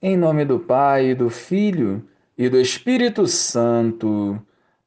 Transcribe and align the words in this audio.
Em 0.00 0.14
nome 0.14 0.44
do 0.44 0.58
Pai, 0.58 1.14
do 1.14 1.30
Filho 1.30 2.06
e 2.36 2.50
do 2.50 2.60
Espírito 2.60 3.26
Santo. 3.26 4.38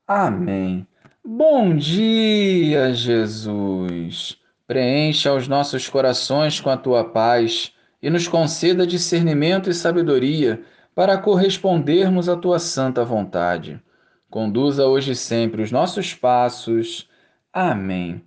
Amém. 0.08 0.86
Bom 1.26 1.76
dia, 1.76 2.94
Jesus. 2.94 4.38
Preencha 4.68 5.34
os 5.34 5.48
nossos 5.48 5.90
corações 5.90 6.62
com 6.62 6.70
a 6.70 6.78
tua 6.78 7.04
paz 7.04 7.74
e 8.00 8.08
nos 8.08 8.28
conceda 8.28 8.86
discernimento 8.86 9.68
e 9.68 9.74
sabedoria 9.74 10.62
para 10.94 11.18
correspondermos 11.18 12.30
à 12.30 12.38
tua 12.38 12.60
santa 12.60 13.04
vontade. 13.04 13.82
Conduza 14.30 14.86
hoje 14.86 15.16
sempre 15.16 15.64
os 15.64 15.72
nossos 15.72 16.14
passos. 16.14 17.10
Amém. 17.52 18.22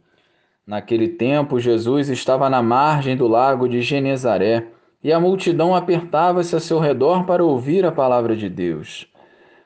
Naquele 0.67 1.11
tempo, 1.11 1.61
Jesus 1.61 2.09
estava 2.09 2.51
na 2.51 2.61
margem 2.61 3.17
do 3.17 3.29
lago 3.29 3.69
de 3.69 3.81
Genezaré 3.83 4.67
e 5.03 5.13
a 5.13 5.19
multidão 5.19 5.75
apertava-se 5.75 6.55
a 6.55 6.61
seu 6.61 6.79
redor 6.79 7.25
para 7.25 7.45
ouvir 7.45 7.85
a 7.85 7.91
palavra 7.91 8.37
de 8.37 8.49
Deus. 8.49 9.09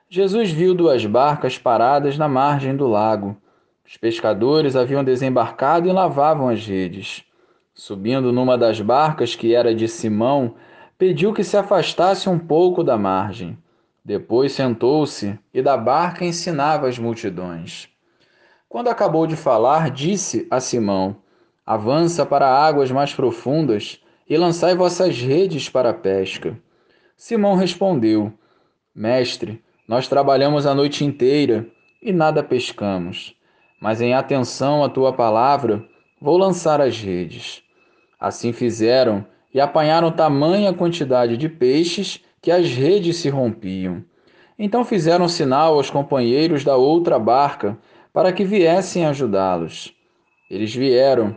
Jesus 0.08 0.50
viu 0.50 0.74
duas 0.74 1.04
barcas 1.04 1.58
paradas 1.58 2.16
na 2.16 2.28
margem 2.28 2.74
do 2.74 2.86
lago. 2.86 3.36
Os 3.84 3.96
pescadores 3.96 4.74
haviam 4.74 5.04
desembarcado 5.04 5.88
e 5.88 5.92
lavavam 5.92 6.48
as 6.48 6.66
redes. 6.66 7.24
Subindo 7.74 8.32
numa 8.32 8.56
das 8.56 8.80
barcas, 8.80 9.34
que 9.34 9.54
era 9.54 9.74
de 9.74 9.86
Simão, 9.86 10.54
pediu 10.96 11.34
que 11.34 11.44
se 11.44 11.56
afastasse 11.56 12.28
um 12.28 12.38
pouco 12.38 12.82
da 12.82 12.96
margem. 12.96 13.58
Depois 14.02 14.52
sentou-se 14.52 15.38
e 15.52 15.60
da 15.60 15.76
barca 15.76 16.24
ensinava 16.24 16.88
as 16.88 16.98
multidões. 16.98 17.88
Quando 18.68 18.88
acabou 18.88 19.26
de 19.26 19.36
falar, 19.36 19.90
disse 19.90 20.46
a 20.50 20.60
Simão: 20.60 21.16
Avança 21.66 22.24
para 22.24 22.48
águas 22.48 22.90
mais 22.90 23.12
profundas 23.12 24.00
e 24.28 24.36
lançai 24.36 24.74
vossas 24.74 25.20
redes 25.20 25.68
para 25.68 25.90
a 25.90 25.94
pesca. 25.94 26.58
Simão 27.16 27.54
respondeu: 27.54 28.32
Mestre, 28.94 29.62
nós 29.86 30.08
trabalhamos 30.08 30.66
a 30.66 30.74
noite 30.74 31.04
inteira 31.04 31.66
e 32.02 32.12
nada 32.12 32.42
pescamos, 32.42 33.34
mas 33.80 34.00
em 34.00 34.14
atenção 34.14 34.84
à 34.84 34.88
tua 34.88 35.12
palavra, 35.12 35.84
vou 36.20 36.36
lançar 36.36 36.80
as 36.80 37.00
redes. 37.00 37.62
Assim 38.18 38.52
fizeram 38.52 39.24
e 39.52 39.60
apanharam 39.60 40.10
tamanha 40.10 40.72
quantidade 40.72 41.36
de 41.36 41.48
peixes 41.48 42.20
que 42.42 42.50
as 42.50 42.68
redes 42.68 43.16
se 43.16 43.28
rompiam. 43.28 44.04
Então 44.58 44.84
fizeram 44.84 45.28
sinal 45.28 45.74
aos 45.74 45.90
companheiros 45.90 46.64
da 46.64 46.76
outra 46.76 47.18
barca 47.18 47.78
para 48.12 48.32
que 48.32 48.44
viessem 48.44 49.04
ajudá-los. 49.04 49.94
Eles 50.50 50.74
vieram 50.74 51.36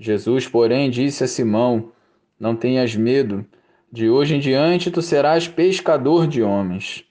Jesus, 0.00 0.48
porém, 0.48 0.88
disse 0.88 1.22
a 1.22 1.28
Simão: 1.28 1.92
não 2.38 2.56
tenhas 2.56 2.96
medo, 2.96 3.44
de 3.92 4.08
hoje 4.08 4.34
em 4.34 4.40
diante 4.40 4.90
tu 4.90 5.02
serás 5.02 5.46
pescador 5.46 6.26
de 6.26 6.42
homens. 6.42 7.04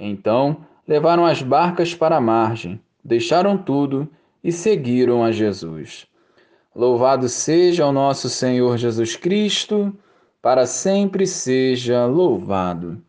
Então 0.00 0.64
levaram 0.88 1.26
as 1.26 1.42
barcas 1.42 1.94
para 1.94 2.16
a 2.16 2.20
margem, 2.22 2.80
deixaram 3.04 3.58
tudo 3.58 4.08
e 4.42 4.50
seguiram 4.50 5.22
a 5.22 5.30
Jesus. 5.30 6.06
Louvado 6.74 7.28
seja 7.28 7.86
o 7.86 7.92
nosso 7.92 8.30
Senhor 8.30 8.78
Jesus 8.78 9.16
Cristo, 9.16 9.94
para 10.40 10.64
sempre 10.64 11.26
seja 11.26 12.06
louvado. 12.06 13.02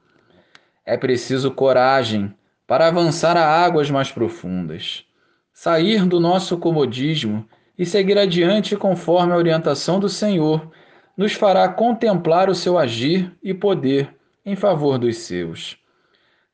É 0.85 0.97
preciso 0.97 1.51
coragem 1.51 2.33
para 2.67 2.87
avançar 2.87 3.37
a 3.37 3.45
águas 3.47 3.89
mais 3.89 4.11
profundas, 4.11 5.05
sair 5.53 6.05
do 6.05 6.19
nosso 6.19 6.57
comodismo 6.57 7.47
e 7.77 7.85
seguir 7.85 8.17
adiante 8.17 8.75
conforme 8.75 9.33
a 9.33 9.37
orientação 9.37 9.99
do 9.99 10.09
Senhor 10.09 10.71
nos 11.17 11.33
fará 11.33 11.67
contemplar 11.67 12.49
o 12.49 12.55
seu 12.55 12.77
agir 12.77 13.31
e 13.41 13.53
poder 13.53 14.13
em 14.45 14.55
favor 14.55 14.97
dos 14.97 15.17
seus. 15.17 15.77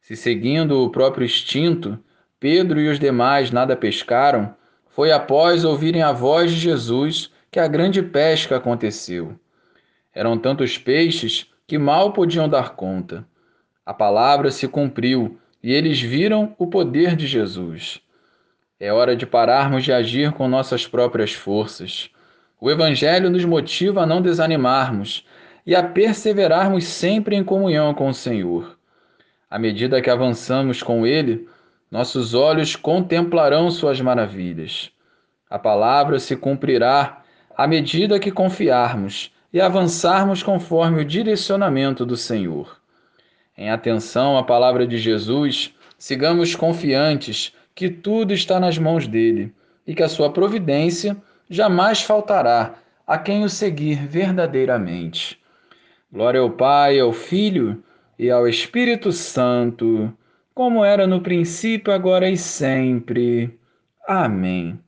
Se 0.02 0.16
seguindo 0.16 0.84
o 0.84 0.90
próprio 0.90 1.26
instinto, 1.26 2.00
Pedro 2.40 2.80
e 2.80 2.90
os 2.90 3.00
demais 3.00 3.52
nada 3.52 3.76
pescaram, 3.76 4.56
foi 4.90 5.12
após 5.12 5.64
ouvirem 5.64 6.02
a 6.02 6.12
voz 6.12 6.52
de 6.52 6.58
Jesus 6.58 7.32
que 7.52 7.60
a 7.60 7.68
grande 7.68 8.02
pesca 8.02 8.58
aconteceu. 8.58 9.40
Eram 10.14 10.38
tantos 10.38 10.78
peixes 10.78 11.48
que 11.68 11.78
mal 11.78 12.12
podiam 12.12 12.50
dar 12.50 12.76
conta. 12.76 13.26
A 13.86 13.94
palavra 13.94 14.52
se 14.52 14.68
cumpriu 14.68 15.40
e 15.64 15.72
eles 15.72 16.02
viram 16.02 16.56
o 16.58 16.68
poder 16.68 17.16
de 17.16 17.28
Jesus. 17.28 18.02
É 18.82 18.92
hora 18.92 19.16
de 19.16 19.26
pararmos 19.26 19.86
de 19.86 19.94
agir 19.94 20.34
com 20.34 20.48
nossas 20.48 20.86
próprias 20.86 21.32
forças 21.32 22.10
o 22.62 22.70
Evangelho 22.70 23.32
nos 23.32 23.44
motiva 23.44 24.04
a 24.04 24.06
não 24.06 24.22
desanimarmos 24.22 25.26
e 25.66 25.76
a 25.76 25.82
perseverarmos 25.82 26.84
sempre 26.84 27.36
em 27.36 27.44
comunhão 27.44 27.92
com 27.92 28.08
o 28.08 28.14
Senhor. 28.14 28.78
À 29.50 29.58
medida 29.58 30.00
que 30.00 30.12
avançamos 30.12 30.84
com 30.84 31.06
Ele, 31.06 31.50
nossos 31.90 32.36
olhos 32.36 32.76
contemplarão 32.76 33.72
Suas 33.72 34.00
maravilhas. 34.00 34.92
A 35.50 35.58
palavra 35.58 36.20
se 36.20 36.36
cumprirá 36.36 37.24
à 37.58 37.66
medida 37.66 38.20
que 38.20 38.32
confiarmos 38.32 39.32
e 39.52 39.60
avançarmos 39.60 40.44
conforme 40.44 41.02
o 41.02 41.06
direcionamento 41.06 42.06
do 42.06 42.16
Senhor. 42.16 42.80
Em 43.58 43.72
atenção 43.72 44.38
à 44.38 44.44
palavra 44.44 44.86
de 44.86 45.00
Jesus, 45.00 45.74
sigamos 45.98 46.56
confiantes 46.56 47.54
que 47.76 47.90
tudo 47.90 48.34
está 48.34 48.60
nas 48.60 48.78
mãos 48.78 49.08
dele 49.08 49.54
e 49.86 49.96
que 49.96 50.04
a 50.04 50.10
sua 50.10 50.32
providência 50.32 51.18
jamais 51.50 52.02
faltará 52.02 52.76
a 53.06 53.18
quem 53.18 53.44
o 53.44 53.50
seguir 53.50 54.08
verdadeiramente. 54.08 55.40
Glória 56.12 56.40
ao 56.42 56.50
Pai, 56.50 57.00
ao 57.00 57.12
Filho 57.12 57.84
e 58.18 58.30
ao 58.30 58.48
Espírito 58.48 59.12
Santo, 59.12 60.14
como 60.54 60.84
era 60.84 61.08
no 61.08 61.22
princípio, 61.22 61.94
agora 61.94 62.30
e 62.30 62.38
sempre. 62.38 63.58
Amém. 64.08 64.80